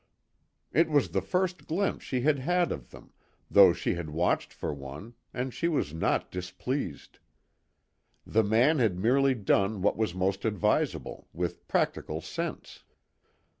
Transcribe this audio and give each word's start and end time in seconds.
It 0.73 0.89
was 0.89 1.09
the 1.09 1.21
first 1.21 1.67
glimpse 1.67 2.03
she 2.05 2.21
had 2.21 2.39
had 2.39 2.71
of 2.71 2.89
them, 2.89 3.13
though 3.51 3.71
she 3.71 3.93
had 3.93 4.09
watched 4.09 4.51
for 4.51 4.73
one, 4.73 5.13
and 5.31 5.53
she 5.53 5.67
was 5.67 5.93
not 5.93 6.31
displeased. 6.31 7.19
The 8.25 8.43
man 8.43 8.79
had 8.79 8.97
merely 8.97 9.35
done 9.35 9.83
what 9.83 9.97
was 9.97 10.15
most 10.15 10.43
advisable, 10.43 11.27
with 11.33 11.67
practical 11.67 12.19
sense. 12.19 12.81